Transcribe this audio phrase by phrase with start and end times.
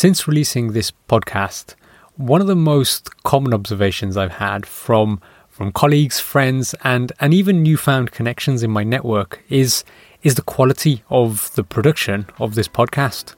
[0.00, 1.74] Since releasing this podcast,
[2.16, 7.62] one of the most common observations I've had from from colleagues, friends, and and even
[7.62, 9.84] newfound connections in my network is
[10.22, 13.34] is the quality of the production of this podcast.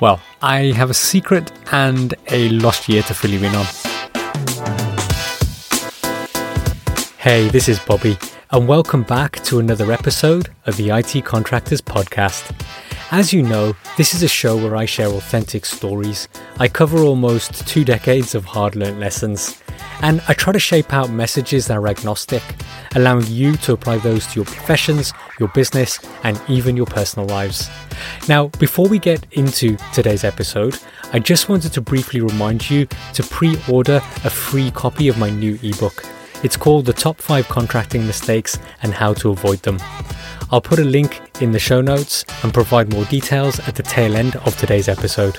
[0.00, 3.66] Well, I have a secret and a lost year to fill you in on.
[7.18, 8.18] Hey, this is Bobby,
[8.50, 12.52] and welcome back to another episode of the IT Contractors Podcast.
[13.12, 16.26] As you know, this is a show where I share authentic stories.
[16.58, 19.62] I cover almost two decades of hard learned lessons,
[20.02, 22.42] and I try to shape out messages that are agnostic,
[22.96, 27.70] allowing you to apply those to your professions, your business, and even your personal lives.
[28.28, 30.76] Now, before we get into today's episode,
[31.12, 35.30] I just wanted to briefly remind you to pre order a free copy of my
[35.30, 36.04] new ebook.
[36.42, 39.78] It's called The Top 5 Contracting Mistakes and How to Avoid Them.
[40.50, 44.14] I'll put a link in the show notes and provide more details at the tail
[44.14, 45.38] end of today's episode.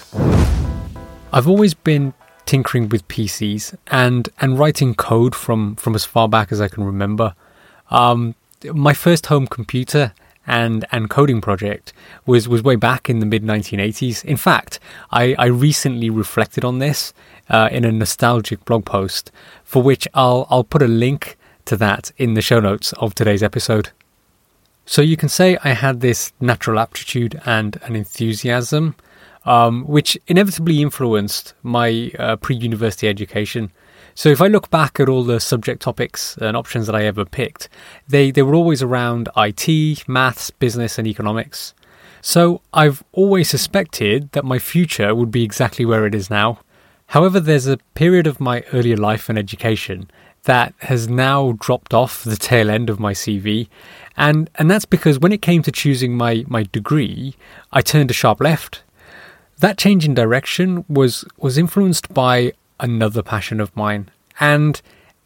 [1.31, 2.13] I've always been
[2.45, 6.83] tinkering with PCs and, and writing code from, from as far back as I can
[6.83, 7.35] remember.
[7.91, 8.33] Um,
[8.73, 10.13] my first home computer
[10.47, 11.93] and and coding project
[12.25, 14.23] was was way back in the mid 1980s.
[14.25, 14.79] In fact,
[15.11, 17.13] I, I recently reflected on this
[17.49, 19.31] uh, in a nostalgic blog post,
[19.63, 23.43] for which I'll I'll put a link to that in the show notes of today's
[23.43, 23.91] episode.
[24.85, 28.95] So you can say I had this natural aptitude and an enthusiasm,
[29.43, 33.71] um, which inevitably influenced my uh, pre-university education.
[34.17, 37.23] So if I look back at all the subject topics and options that I ever
[37.23, 37.69] picked,
[38.07, 41.75] they, they were always around IT, maths, business, and economics.
[42.19, 46.61] So I've always suspected that my future would be exactly where it is now.
[47.05, 50.09] However, there's a period of my earlier life and education
[50.45, 53.67] that has now dropped off the tail end of my CV.
[54.17, 57.35] And, and that's because when it came to choosing my, my degree,
[57.71, 58.81] I turned a sharp left.
[59.59, 64.09] That change in direction was, was influenced by another passion of mine.
[64.39, 64.81] And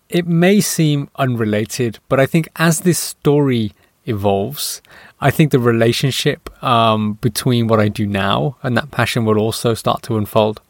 [0.10, 3.72] it may seem unrelated, but I think as this story
[4.06, 4.82] evolves,
[5.20, 9.74] I think the relationship um, between what I do now and that passion will also
[9.74, 10.62] start to unfold.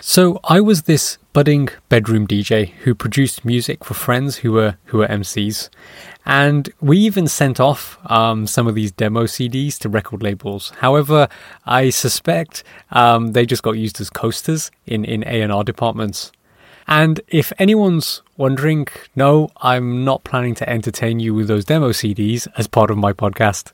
[0.00, 4.98] So I was this budding bedroom DJ who produced music for friends who were who
[4.98, 5.68] were MCs,
[6.26, 10.72] and we even sent off um, some of these demo CDs to record labels.
[10.80, 11.28] However,
[11.64, 16.32] I suspect um, they just got used as coasters in in A and R departments.
[16.88, 22.48] And if anyone's wondering, no, I'm not planning to entertain you with those demo CDs
[22.56, 23.70] as part of my podcast.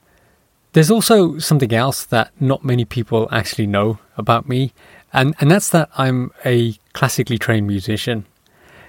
[0.74, 4.74] There's also something else that not many people actually know about me,
[5.14, 8.26] and, and that's that I'm a classically trained musician.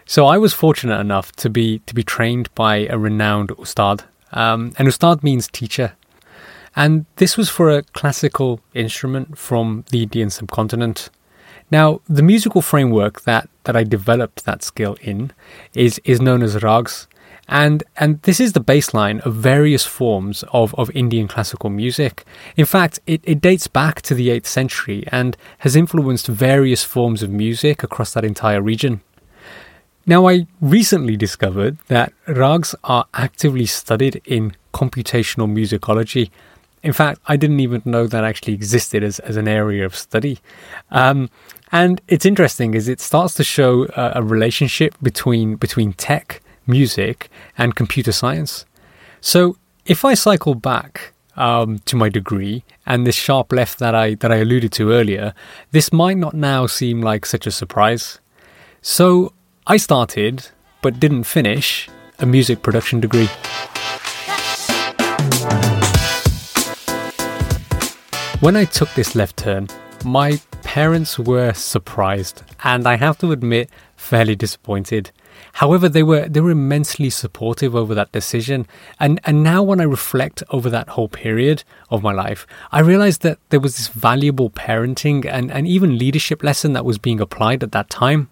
[0.05, 4.03] So I was fortunate enough to be to be trained by a renowned ustad.
[4.31, 5.93] Um, and ustad means teacher.
[6.75, 11.09] And this was for a classical instrument from the Indian subcontinent.
[11.71, 15.31] Now, the musical framework that, that I developed that skill in
[15.73, 17.07] is, is known as rags.
[17.47, 22.25] And, and this is the baseline of various forms of, of Indian classical music.
[22.57, 27.21] In fact, it, it dates back to the 8th century and has influenced various forms
[27.21, 29.01] of music across that entire region.
[30.07, 36.29] Now, I recently discovered that rags are actively studied in computational musicology.
[36.83, 40.39] In fact, I didn't even know that actually existed as, as an area of study.
[40.91, 41.29] Um,
[41.71, 47.29] and it's interesting is it starts to show a, a relationship between between tech music,
[47.57, 48.65] and computer science.
[49.21, 54.15] So if I cycle back um, to my degree and this sharp left that I
[54.15, 55.33] that I alluded to earlier,
[55.71, 58.19] this might not now seem like such a surprise.
[58.81, 59.33] So
[59.67, 60.47] I started,
[60.81, 61.89] but didn't finish,
[62.19, 63.29] a music production degree.
[68.41, 69.67] When I took this left turn,
[70.03, 70.39] my
[70.75, 75.09] parents were surprised, and I have to admit, fairly disappointed.
[75.53, 78.67] However, they were they were immensely supportive over that decision.
[78.99, 83.21] And and now when I reflect over that whole period of my life, I realized
[83.21, 87.63] that there was this valuable parenting and, and even leadership lesson that was being applied
[87.63, 88.29] at that time.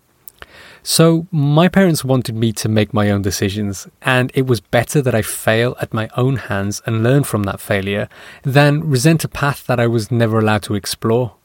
[0.86, 5.16] So my parents wanted me to make my own decisions, and it was better that
[5.16, 8.10] I fail at my own hands and learn from that failure
[8.42, 11.36] than resent a path that I was never allowed to explore.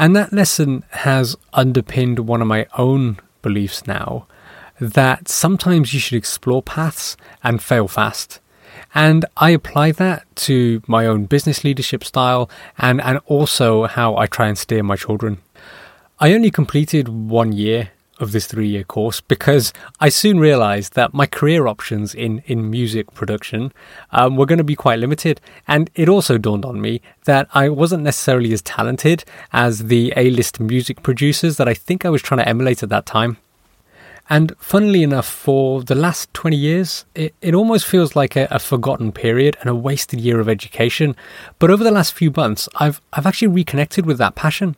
[0.00, 4.26] And that lesson has underpinned one of my own beliefs now
[4.80, 8.40] that sometimes you should explore paths and fail fast.
[8.94, 12.48] And I apply that to my own business leadership style
[12.78, 15.36] and, and also how I try and steer my children.
[16.18, 21.14] I only completed one year of this three year course because I soon realized that
[21.14, 23.72] my career options in, in music production
[24.12, 25.40] um, were going to be quite limited.
[25.66, 30.30] And it also dawned on me that I wasn't necessarily as talented as the A
[30.30, 33.38] list music producers that I think I was trying to emulate at that time.
[34.32, 38.60] And funnily enough, for the last 20 years, it, it almost feels like a, a,
[38.60, 41.16] forgotten period and a wasted year of education.
[41.58, 44.76] But over the last few months, I've, I've actually reconnected with that passion.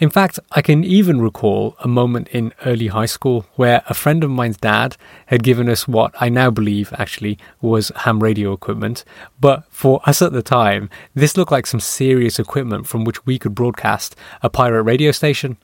[0.00, 4.24] In fact, I can even recall a moment in early high school where a friend
[4.24, 4.96] of mine's dad
[5.26, 9.04] had given us what I now believe actually was ham radio equipment.
[9.38, 13.38] But for us at the time, this looked like some serious equipment from which we
[13.38, 15.58] could broadcast a pirate radio station.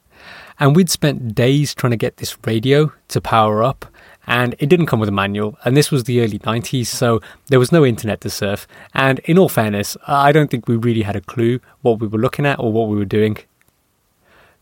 [0.60, 3.86] And we'd spent days trying to get this radio to power up,
[4.26, 5.58] and it didn't come with a manual.
[5.64, 8.68] And this was the early 90s, so there was no internet to surf.
[8.94, 12.18] And in all fairness, I don't think we really had a clue what we were
[12.18, 13.38] looking at or what we were doing.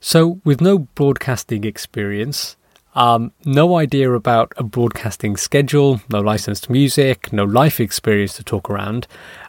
[0.01, 2.57] So, with no broadcasting experience,
[2.95, 8.71] um, no idea about a broadcasting schedule, no licensed music, no life experience to talk
[8.71, 9.07] around,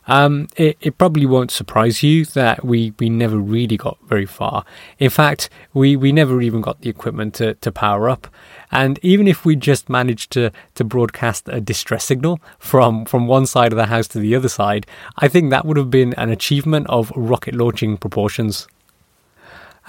[0.07, 4.65] um, it, it, probably won't surprise you that we, we never really got very far.
[4.97, 8.27] In fact, we, we never even got the equipment to, to power up.
[8.71, 13.45] And even if we just managed to, to broadcast a distress signal from, from one
[13.45, 14.85] side of the house to the other side,
[15.17, 18.67] I think that would have been an achievement of rocket launching proportions.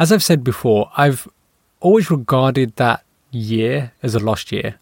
[0.00, 1.29] As I've said before, I've
[1.81, 4.76] always regarded that year as a lost year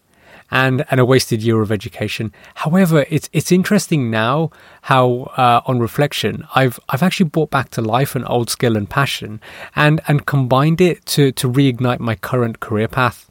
[0.49, 2.31] and, and a wasted year of education.
[2.55, 4.49] However, it's it's interesting now
[4.83, 8.89] how, uh, on reflection, I've I've actually brought back to life an old skill and
[8.89, 9.41] passion,
[9.75, 13.29] and and combined it to to reignite my current career path.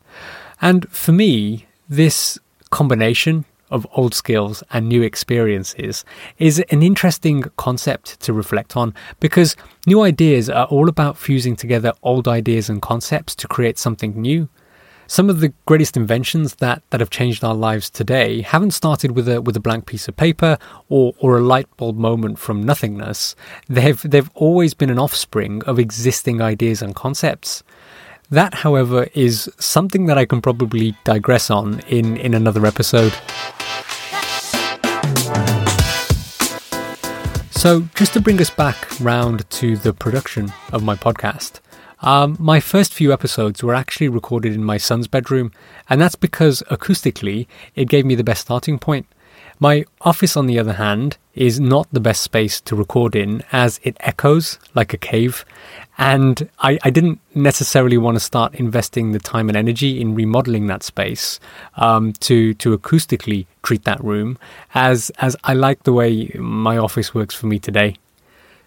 [0.61, 2.39] And for me, this
[2.69, 6.05] combination of old skills and new experiences
[6.39, 9.57] is an interesting concept to reflect on because
[9.87, 14.49] new ideas are all about fusing together old ideas and concepts to create something new.
[15.11, 19.27] Some of the greatest inventions that, that have changed our lives today haven't started with
[19.27, 20.59] a with a blank piece of paper
[20.91, 23.35] or, or a light bulb moment from nothingness.
[23.71, 27.63] They've they've always been an offspring of existing ideas and concepts.
[28.31, 33.15] That, however, is something that I can probably digress on in, in another episode.
[37.51, 41.59] So, just to bring us back round to the production of my podcast,
[42.01, 45.51] um, my first few episodes were actually recorded in my son's bedroom,
[45.91, 49.07] and that's because acoustically it gave me the best starting point.
[49.61, 53.81] My office, on the other hand, is not the best space to record in as
[53.83, 55.45] it echoes like a cave.
[55.99, 60.69] And I, I didn't necessarily want to start investing the time and energy in remodeling
[60.69, 61.41] that space
[61.77, 64.39] um, to, to acoustically treat that room
[64.75, 67.97] as, as I like the way my office works for me today.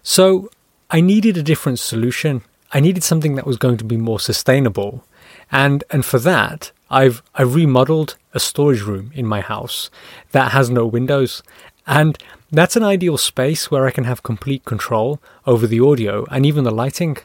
[0.02, 0.50] So
[0.90, 2.42] I needed a different solution
[2.72, 5.04] I needed something that was going to be more sustainable.
[5.50, 9.90] And and for that, I've I remodeled a storage room in my house
[10.32, 11.42] that has no windows.
[11.86, 12.16] And
[12.52, 16.64] that's an ideal space where I can have complete control over the audio and even
[16.64, 17.16] the lighting.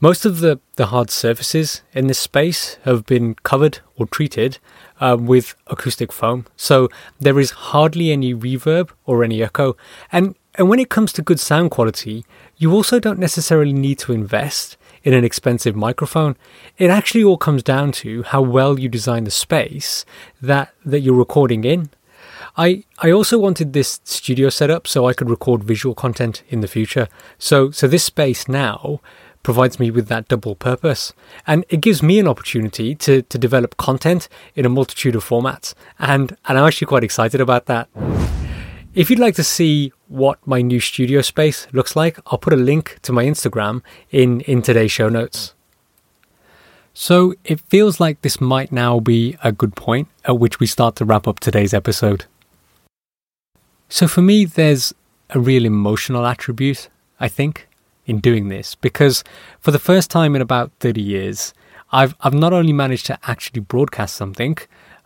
[0.00, 4.58] Most of the, the hard surfaces in this space have been covered or treated
[5.00, 6.88] uh, with acoustic foam, so
[7.20, 9.76] there is hardly any reverb or any echo.
[10.12, 12.24] And and when it comes to good sound quality,
[12.56, 16.36] you also don't necessarily need to invest in an expensive microphone.
[16.76, 20.04] It actually all comes down to how well you design the space
[20.42, 21.90] that, that you're recording in.
[22.56, 26.68] I, I also wanted this studio setup so I could record visual content in the
[26.68, 27.08] future.
[27.38, 29.00] So so this space now
[29.44, 31.12] provides me with that double purpose.
[31.46, 35.74] And it gives me an opportunity to, to develop content in a multitude of formats.
[36.00, 37.88] And, and I'm actually quite excited about that.
[38.94, 42.56] If you'd like to see what my new studio space looks like, I'll put a
[42.56, 45.54] link to my Instagram in, in today's show notes.
[46.92, 50.94] So it feels like this might now be a good point at which we start
[50.96, 52.26] to wrap up today's episode.
[53.88, 54.94] So for me, there's
[55.30, 57.68] a real emotional attribute, I think,
[58.06, 59.24] in doing this because
[59.60, 61.52] for the first time in about 30 years,
[61.90, 64.56] I've, I've not only managed to actually broadcast something,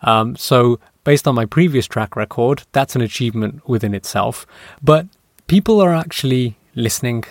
[0.03, 4.47] um, so based on my previous track record, that's an achievement within itself.
[4.83, 5.07] But
[5.47, 7.25] people are actually listening,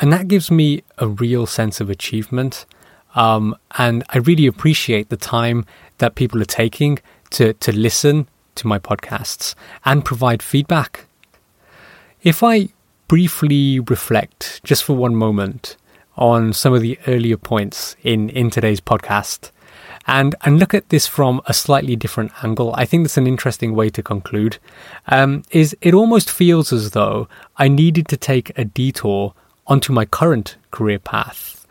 [0.00, 2.66] and that gives me a real sense of achievement.
[3.14, 5.64] Um, and I really appreciate the time
[5.98, 6.98] that people are taking
[7.36, 11.06] to, to listen to my podcasts and provide feedback.
[12.24, 12.70] If I
[13.06, 15.76] briefly reflect just for one moment
[16.16, 19.52] on some of the earlier points in, in today's podcast,
[20.06, 22.74] and and look at this from a slightly different angle.
[22.76, 24.58] I think that's an interesting way to conclude.
[25.06, 29.34] Um, is it almost feels as though I needed to take a detour
[29.66, 31.66] onto my current career path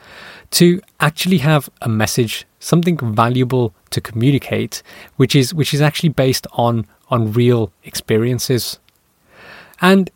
[0.51, 4.81] to actually have a message, something valuable to communicate,
[5.17, 8.79] which is which is actually based on on real experiences.
[9.81, 10.09] And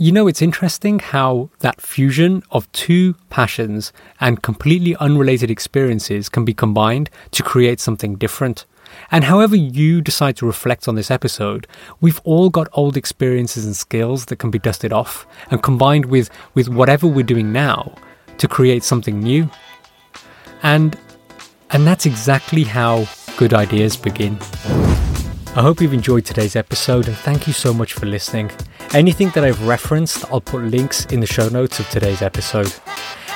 [0.00, 6.42] you know, it's interesting how that fusion of two passions and completely unrelated experiences can
[6.42, 8.64] be combined to create something different.
[9.10, 11.66] And however you decide to reflect on this episode,
[12.00, 16.30] we've all got old experiences and skills that can be dusted off and combined with,
[16.54, 17.94] with whatever we're doing now
[18.38, 19.50] to create something new.
[20.62, 20.98] And
[21.72, 24.38] and that's exactly how good ideas begin.
[25.54, 28.50] I hope you've enjoyed today's episode and thank you so much for listening.
[28.92, 32.74] Anything that I've referenced, I'll put links in the show notes of today's episode.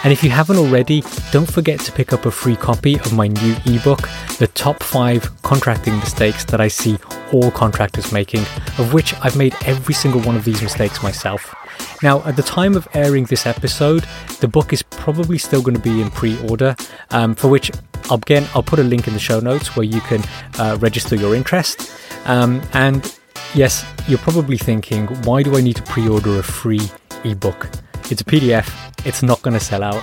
[0.02, 3.28] And if you haven't already, don't forget to pick up a free copy of my
[3.28, 4.08] new ebook,
[4.38, 6.98] The Top 5 Contracting Mistakes That I See
[7.32, 8.40] All Contractors Making,
[8.78, 11.54] of which I've made every single one of these mistakes myself.
[12.02, 14.04] Now, at the time of airing this episode,
[14.40, 16.74] the book is probably still going to be in pre order,
[17.10, 17.70] um, for which
[18.10, 20.22] again, I'll put a link in the show notes where you can
[20.58, 21.92] uh, register your interest.
[22.26, 23.16] Um, and
[23.54, 26.80] yes, you're probably thinking, why do I need to pre order a free
[27.24, 27.68] ebook?
[28.10, 28.70] It's a PDF,
[29.06, 30.02] it's not going to sell out,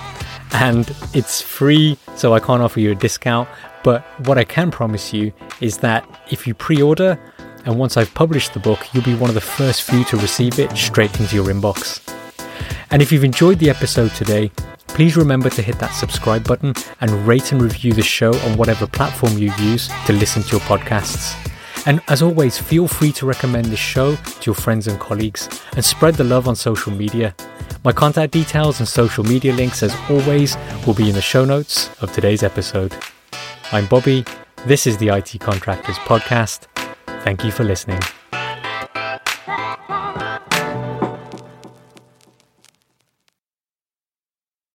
[0.53, 3.48] and it's free, so I can't offer you a discount.
[3.84, 7.20] But what I can promise you is that if you pre order,
[7.65, 10.58] and once I've published the book, you'll be one of the first few to receive
[10.58, 12.01] it straight into your inbox.
[12.89, 14.51] And if you've enjoyed the episode today,
[14.88, 18.88] please remember to hit that subscribe button and rate and review the show on whatever
[18.88, 21.50] platform you use to listen to your podcasts.
[21.85, 25.83] And as always, feel free to recommend this show to your friends and colleagues and
[25.83, 27.35] spread the love on social media.
[27.83, 31.89] My contact details and social media links, as always, will be in the show notes
[32.01, 32.95] of today's episode.
[33.71, 34.23] I'm Bobby.
[34.65, 36.67] This is the IT Contractors Podcast.
[37.23, 38.00] Thank you for listening.